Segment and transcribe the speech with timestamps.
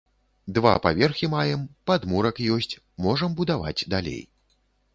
[0.57, 4.21] Два паверхі маем, падмурак ёсць, можам будаваць далей.